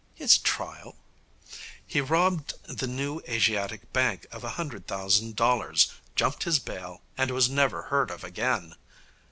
[0.15, 0.95] 'His trial?'
[1.85, 7.29] 'He robbed the New Asiatic Bank of a hundred thousand dollars, jumped his bail, and
[7.29, 8.73] was never heard of again.'